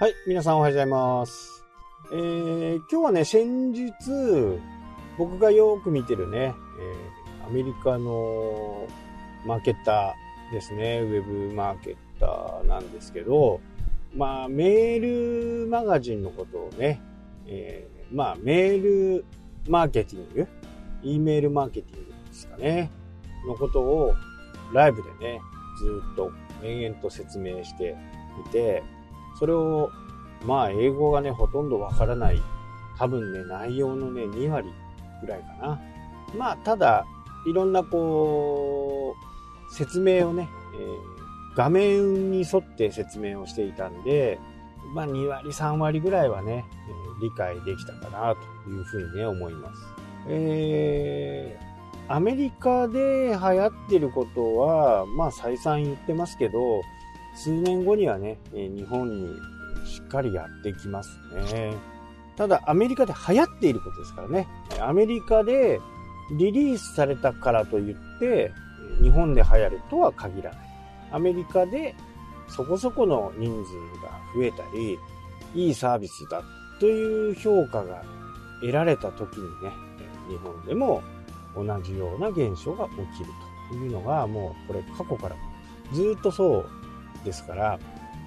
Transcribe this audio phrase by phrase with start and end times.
[0.00, 1.64] はい、皆さんおはようございます。
[2.12, 3.90] えー、今日はね、先日、
[5.18, 6.54] 僕がよく見てるね、
[7.40, 8.86] えーアメリカの
[9.44, 13.60] マーケッターですね、ウェブマーケッターなんですけど、
[14.14, 17.02] まあ、メールマガジンのことをね、
[17.46, 19.24] えーまあ、メール
[19.68, 20.48] マーケティング、
[21.02, 22.92] E メールマーケティングですかね、
[23.48, 24.14] のことを
[24.72, 25.40] ライブでね、
[25.80, 26.30] ずっと
[26.62, 27.96] 延々と説明して
[28.46, 28.84] いて、
[29.38, 29.90] それを、
[30.44, 32.42] まあ、英語がね、ほとんどわからない。
[32.98, 34.68] 多分ね、内容のね、2割
[35.20, 35.80] ぐらいかな。
[36.36, 37.06] まあ、ただ、
[37.46, 39.14] いろんなこ
[39.70, 41.18] う、説明をね、えー
[41.56, 44.38] 画面に沿って説明をしていたんで、
[44.94, 49.82] まあ、2割、3割ぐらいはね、えー理解できたかなというふうにね、思います。
[50.28, 51.68] えー
[52.10, 56.80] アメリカで流行ってることは、まあ、再三言ってますけど、
[57.42, 59.28] 数年後にはね、え日本に
[59.86, 61.74] しっかりやってきますね。
[62.36, 64.48] ただ、アメリカで流行っていることですからね。
[64.80, 65.80] アメリカで
[66.36, 68.52] リリースされたからといって、
[69.02, 70.60] 日本で流行るとは限らない。
[71.12, 71.94] アメリカで
[72.48, 73.72] そこそこの人数
[74.02, 74.98] が増えたり、
[75.54, 76.42] いいサービスだ
[76.80, 78.02] という評価が
[78.60, 79.72] 得られた時にね、
[80.28, 81.02] 日本でも
[81.54, 83.30] 同じような現象が起きる
[83.70, 85.36] というのがもうこれ過去から
[85.92, 86.70] ずっとそう
[87.24, 87.78] ですから、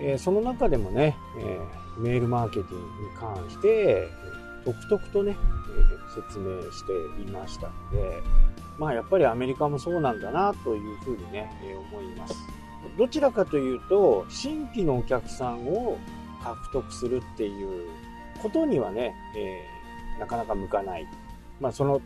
[0.00, 4.08] えーその中でもね、えーメールマーケティングに関して、
[4.64, 8.22] 独特とね、えー説明していましたので、
[8.78, 12.34] まあやっぱりアメリカもそうなんだなというふうにね、えー思います。
[12.98, 15.98] どちらかというと、新規のお客さんを
[16.42, 17.88] 獲得するっていう
[18.42, 21.06] ことにはね、えーなかなか向かない。
[21.60, 22.00] まあその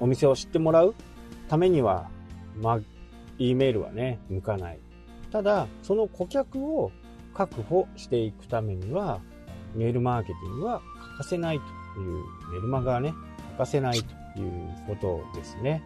[0.00, 0.94] お店を知ってもらう
[1.48, 2.08] ためには、
[2.60, 2.80] まあ、
[3.38, 4.78] E メールはね、向かない。
[5.34, 6.92] ただ、その顧客を
[7.34, 9.20] 確保していくためには、
[9.74, 10.80] メールマーケティングは
[11.16, 13.12] 欠かせないという、メルマガはね、
[13.48, 14.00] 欠かせない
[14.34, 14.52] という
[14.86, 15.82] ことですね。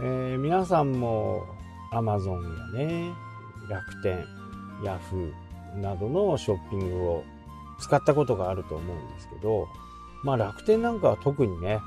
[0.00, 1.44] えー皆さんも
[1.92, 2.42] Amazon
[2.74, 3.12] やね、
[3.70, 4.26] 楽天、
[4.82, 7.24] Yahoo などのショッピングを
[7.78, 9.68] 使ったことがあると思うんですけど、
[10.24, 11.78] まあ楽天なんかは特にね、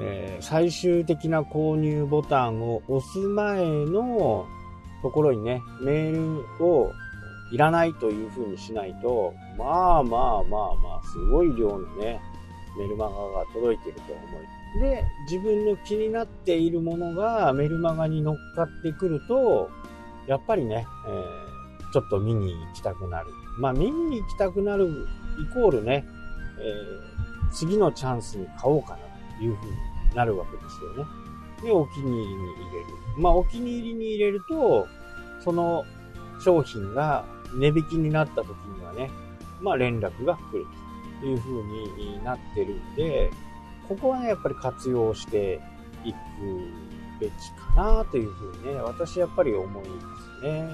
[0.00, 4.48] えー最終的な購入ボタンを押す前の
[5.02, 6.92] ところにね、メールを
[7.52, 12.20] いらないという風にしないと、まあまあまあまあ、すごい量のね、
[12.78, 14.80] メルマガが届いていると思い。
[14.80, 19.70] で、自分の気になっているものがメルマガに乗っかってくると、
[20.26, 21.48] やっぱりね、えー
[21.90, 23.28] ちょっと見に行きたくなる。
[23.58, 24.90] まあ見に行きたくなる
[25.40, 26.04] イコールね、
[26.60, 28.98] えー次のチャンスに買おうかな
[29.38, 29.76] という風に
[30.14, 31.10] なるわけですよね。
[31.62, 32.86] で、お気に入りに入れる。
[33.16, 34.86] まあお気に入りに入れると、
[35.42, 35.84] その
[36.40, 37.24] 商品が
[37.54, 38.48] 値引きになった時
[38.78, 39.10] にはね、
[39.60, 40.66] まあ連絡が来る
[41.20, 41.52] という風
[41.96, 43.30] になってるんで、
[43.88, 45.60] ここはね、やっぱり活用して
[46.04, 46.16] いく
[47.20, 47.32] べき
[47.74, 50.68] かなという風にね、私やっぱり思いますね。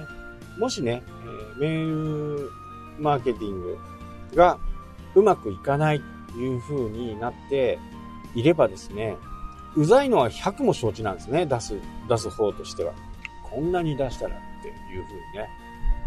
[0.59, 1.03] もしね、
[1.57, 2.49] えメール
[2.99, 3.77] マーケティング
[4.35, 4.59] が
[5.15, 6.01] うまくいかない
[6.31, 7.79] という風になって
[8.35, 9.17] いればですね、
[9.75, 11.75] うざいのは100も承知なんですね、出す、
[12.09, 12.93] 出す方としては。
[13.43, 15.49] こんなに出したらっていう風にね、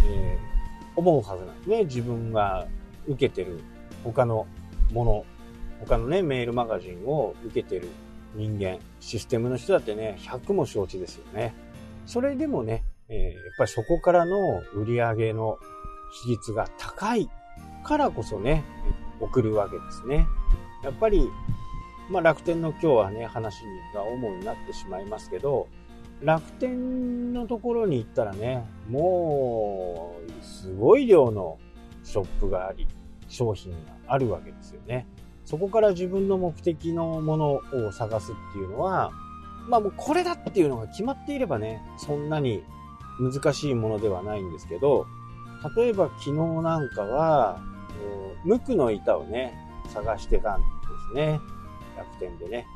[0.04, 0.58] えー
[0.96, 1.84] 思うはずなんですね。
[1.84, 2.66] 自分が
[3.06, 3.60] 受けてる
[4.02, 4.48] 他の
[4.92, 5.24] もの、
[5.78, 7.88] 他のね、メールマガジンを受けてる
[8.34, 11.54] 人間、システムの人だってね、100も承知ですよね。
[12.04, 15.58] それでもね、えーやっぱりそこからの売り上げの
[16.24, 17.30] 比率が高い
[17.84, 18.64] からこそね、
[19.20, 20.26] 送るわけですね。
[20.82, 21.28] やっぱり、
[22.08, 23.62] まあ楽天の今日はね、話
[23.94, 25.68] が主になってしまいますけど、
[26.22, 31.58] 楽天のところに行ったらね、もう、すごい量の
[32.02, 32.86] ショップがあり、
[33.28, 35.06] 商品があるわけですよね。
[35.44, 39.12] そこから自分の目的のものを探すっていうのは、
[39.68, 42.62] まあもうこれだっていうのが決まっていればね、そんなに
[43.20, 45.06] 難しいものではないんですけど、
[45.76, 46.32] 例えば昨日
[46.62, 47.60] なんかは、
[48.44, 49.54] 無垢の板をね、
[49.88, 50.66] 探してたんで
[51.10, 51.40] すね。
[51.98, 52.66] 楽天でね。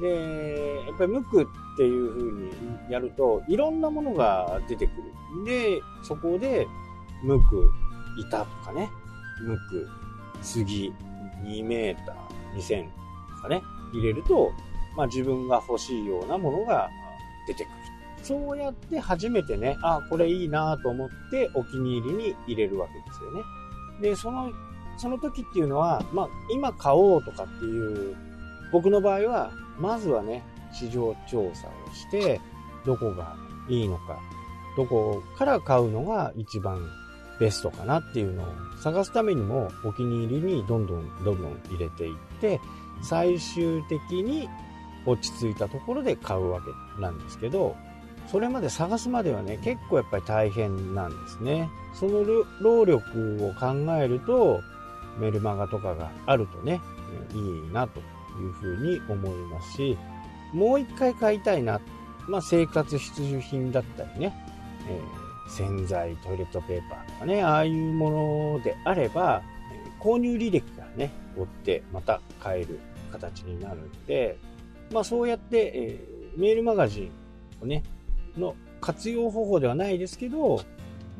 [0.00, 1.46] で、やっぱり無垢っ
[1.76, 5.44] ていう風にやると、いろんなものが出てくる。
[5.44, 6.66] で、そこで、
[7.22, 7.56] 無垢、
[8.18, 8.90] 板とかね、
[9.42, 9.60] 無垢、
[10.40, 10.92] 杉、
[11.42, 12.88] 2メーター、2000
[13.36, 14.50] とかね、入れると、
[14.96, 16.88] まあ自分が欲しいようなものが
[17.46, 17.74] 出てくる。
[18.22, 23.42] そうやって初めてね、あ、これいいなと思ってお気に入りに入れるわけですよね。
[24.00, 24.52] で、その、
[24.96, 28.16] その時っていうのは、まあ今買おうとかっていう、
[28.72, 32.40] 僕の場合は、まずはね、市場調査をして、
[32.84, 33.36] どこが
[33.68, 34.18] いいのか、
[34.76, 36.88] どこから買うのが一番
[37.38, 38.46] ベストかなっていうのを
[38.82, 42.60] 探すためにもお気に入りにどんどんどんどん入れていって
[43.02, 44.48] 最終的に
[45.06, 47.76] 落ち着いたところで買うわけなんですけど
[48.30, 51.70] それまで探すまではね結構やっぱり大変なんですね。
[51.94, 52.24] その
[52.60, 54.60] 労力を考えると
[55.18, 56.80] メルマガとかがあるとね
[57.34, 58.00] いいなと。
[58.40, 59.98] いうふうに思いますし
[60.52, 61.80] もう一回買いたいな、
[62.28, 64.34] まあ、生活必需品だったりね、
[64.88, 69.42] えー、洗剤トイレットペーパーとかねああいうものであれば
[70.00, 72.78] 購入履歴からね追ってまた買える
[73.12, 74.38] 形になるんで、
[74.92, 77.10] まあ、そうやって、えー、メールマガジ
[77.60, 77.82] ンをね
[78.36, 80.62] の活用方法ではないですけど、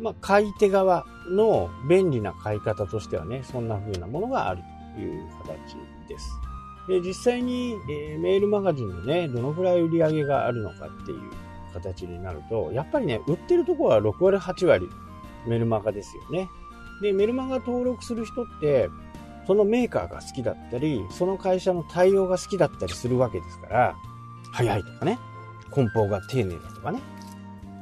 [0.00, 4.62] まあ、買い手側の便利な買い方としてはね、そんな風なものがある
[4.94, 5.76] という形
[6.08, 6.30] です。
[6.88, 11.20] で、実際に、えー、メールマガジンのね、どのくらい売り上げがあるのかっていう
[11.74, 14.88] 形になると、やっぱりね、売ってるとこは6割、8割
[15.46, 16.48] メルマガですよね。
[17.02, 18.88] で、メルマガ登録する人って、
[19.46, 23.96] そのメーカーが好きだったり、その会社の対応が好きだったりするわけですから、
[24.52, 25.18] 早いとかね、
[25.70, 27.00] 梱包が丁寧だとかね。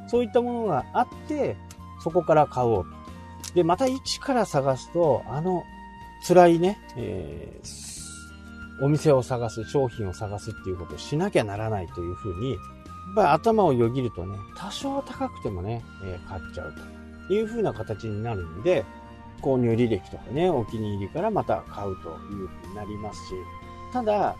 [0.07, 1.57] そういったものがあって、
[2.03, 3.53] そこから買おうと。
[3.55, 5.63] で、また一から探すと、あの、
[6.25, 7.96] 辛いね、えー、
[8.81, 12.59] お店を探す、商品を探すっていうことをしなきゃならないというふうに、やっ
[13.15, 16.73] ぱり頭をよぎるとね、多少高くてもね、えー、買っちゃう
[17.27, 18.85] というふうな形になるんで、
[19.41, 23.33] 購入履歴とかね、お気に入りからまた買うというふうになりますし、
[23.93, 24.35] ただ、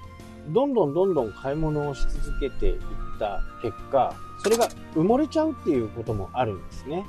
[0.50, 2.80] どんどんどんどん買い物をし続けていっ
[3.20, 4.14] た結果、
[4.44, 7.06] それが埋もれちゃうっていうこともあるんですね。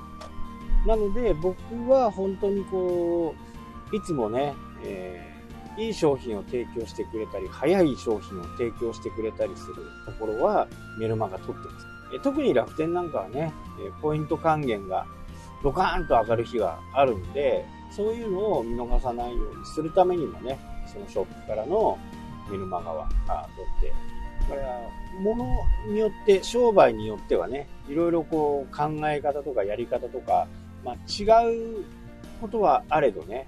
[0.87, 1.57] なので僕
[1.89, 3.35] は本当にこ
[3.93, 5.38] う、いつもね、えー、
[5.79, 9.77] いい商品を提供してくれたり、早い商品を提供してくれたりする
[10.07, 10.67] ところは
[10.99, 11.87] メルマガ取ってます。
[12.15, 13.53] え特に楽天なんかはね、
[14.03, 15.07] ポイント還元が
[15.63, 21.99] ドカーンと上がる日があるんで、そういうのを見逃さないようにするためにもね、そのショップからの
[22.51, 23.09] メルマガは
[23.79, 23.93] 取って
[24.49, 24.81] だから、
[25.21, 25.47] もの
[25.93, 30.49] によって、商売によってはね、いろいろこう考え方とかやり方とか、
[30.85, 31.25] まあ、違
[31.79, 31.85] う
[32.41, 33.47] ことはあれどね、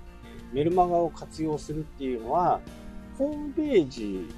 [0.52, 2.60] メルマガを活用するっていうのは、
[3.18, 4.28] ホームページ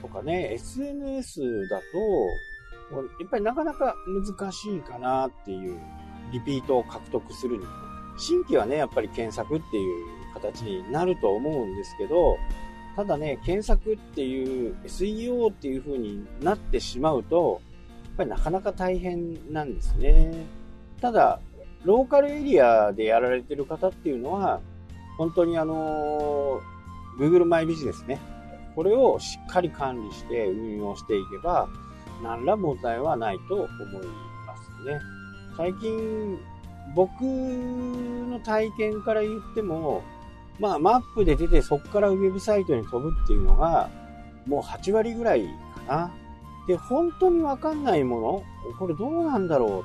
[0.00, 3.94] とかね、SNS だと、やっぱりなかなか
[4.38, 5.78] 難しいかなっていう、
[6.32, 7.64] リピートを獲得するに
[8.20, 12.36] 新規はね、やっぱり検索っていう形になると思うんですけど、
[12.94, 17.62] ただね、検索っていう SEO っていう風になってしまうと、
[18.04, 20.44] やっぱりなかなか大変なんですね。
[21.00, 21.40] ただ、
[21.84, 24.60] ローカルエリアでやられてる方っていうのは、
[25.20, 26.62] 本当にあの、
[27.18, 28.18] Google マイビジネスね。
[28.74, 31.68] これをしっかり管理して運用していけば、
[32.22, 33.68] 何ら問題はないと思い
[34.46, 34.98] ますね。
[35.58, 36.38] 最近、
[36.94, 40.02] 僕の体験から言っても、
[40.58, 43.90] まあ、マップで出てそこからウェブサイトに飛ぶっていうのが、
[44.46, 45.44] もう8割ぐらい
[45.74, 46.10] かな。
[46.66, 48.42] で、本当にわかんないもの、
[48.78, 49.84] これどうなんだろ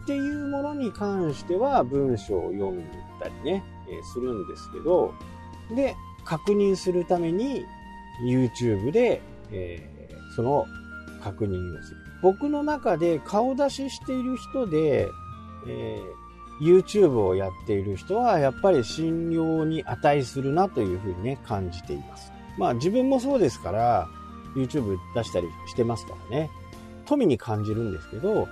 [0.00, 2.78] うっていうものに関しては文章を読ん
[3.18, 5.14] だりね、え、するんですけど、
[5.74, 7.64] で、確認するために
[8.24, 10.66] YouTube で、えー、その
[11.22, 12.00] 確認をする。
[12.22, 15.08] 僕の中で顔出ししている人で、
[15.66, 16.26] えー
[16.60, 22.32] YouTube をやっている人はやっぱり信用に値するなというふうにね、感じています。
[22.58, 24.08] まあ自分もそうですから、
[24.54, 26.50] YouTube 出したりしてますからね、
[27.04, 28.48] 富に感じるんですけど、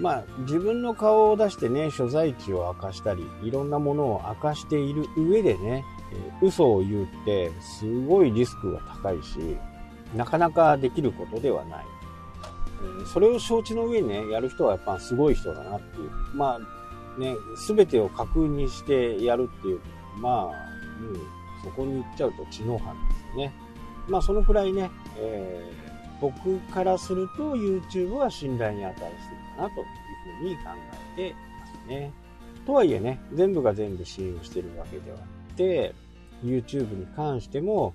[0.00, 9.38] まあ自分の顔を出してね、所在地を明かしたり、いろんなものを明かしている上でね、え嘘を言うってすごいリスクが高いし、
[10.16, 11.84] なかなかできることではない。
[13.12, 16.10] それを承知の上にね、やる人はやっぱすごい人だなっていう。
[16.34, 17.34] まあね、
[17.68, 19.80] 全てを確認してやるっていう、
[20.16, 20.52] まあ、もう
[21.62, 23.52] そこに行っちゃうと知能犯ですよね。
[24.08, 29.86] まあ、そのくらいね、えー、僕からすると YouTube は信頼に値するかなという
[30.40, 30.62] ふうに考
[31.14, 32.12] えていますね。
[32.66, 35.94] とはいえね、全部が全部信用してるわけではなくて、
[36.44, 37.94] YouTube に関しても、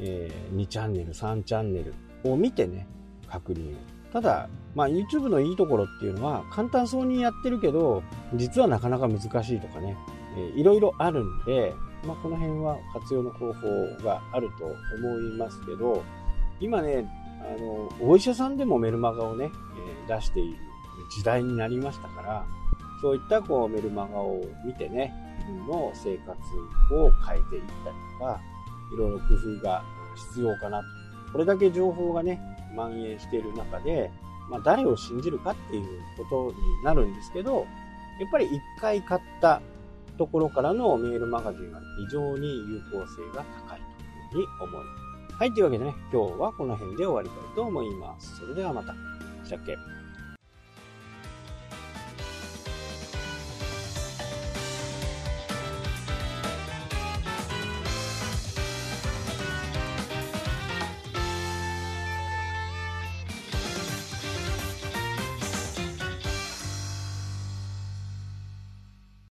[0.00, 1.94] えー、2チャンネル、3チャンネル
[2.24, 2.86] を見てね、
[3.28, 3.74] 確認
[4.12, 8.00] ただ、まあ、YouTube のいいところっていうのは簡単そうにやってるけど
[8.34, 9.96] 実はなかなか難しいとかね、
[10.36, 11.74] えー、いろいろあるんで、
[12.06, 13.68] まあ、この辺は活用の方法
[14.04, 16.04] があると思いますけど
[16.60, 19.50] 今ねあのお医者さんでもメルマガをね、
[20.06, 20.58] えー、出している
[21.10, 22.46] 時代になりましたから
[23.00, 26.30] そういったこうメルマガを見てね自分の生活
[26.94, 28.40] を変えていったりとか
[28.94, 29.82] いろいろ工夫が
[30.14, 30.84] 必要かなと
[31.32, 32.40] これだけ情報がね
[32.76, 34.10] 蔓延している中で、
[34.50, 37.66] まあ、誰を信じるかっていうことになるんですけど、
[38.20, 39.60] やっぱり一回買った
[40.18, 43.80] ところからのメールマガジンは非常に有効性が高い
[44.32, 45.34] というふうに思います。
[45.36, 48.36] はい、というわけでね、今日はこの辺で終わりたいと思います。
[48.36, 48.94] それではまた。
[49.44, 49.76] したっけ？